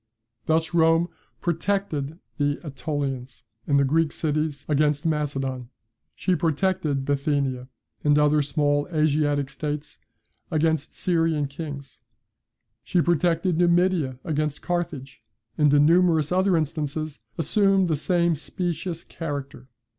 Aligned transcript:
Thus 0.47 0.73
Rome 0.73 1.09
PROTECTED 1.41 2.17
the 2.39 2.55
AEtolians, 2.63 3.43
and 3.67 3.79
the 3.79 3.83
Greek 3.85 4.11
cities, 4.11 4.65
against 4.67 5.05
Macedon; 5.05 5.69
she 6.15 6.33
PROTECTED 6.35 7.05
Bithynia, 7.05 7.67
and 8.03 8.17
other 8.17 8.41
small 8.41 8.87
Asiatic 8.91 9.47
states, 9.51 9.99
against 10.49 10.89
the 10.89 10.95
Syrian 10.95 11.47
kings; 11.47 12.01
she 12.81 12.99
protected 12.99 13.59
Numidia 13.59 14.17
against 14.23 14.63
Carthage; 14.63 15.21
and 15.55 15.71
in 15.71 15.85
numerous 15.85 16.31
other 16.31 16.57
instances 16.57 17.19
assumed 17.37 17.87
the 17.87 17.95
same 17.95 18.33
specious 18.33 19.03
character. 19.03 19.67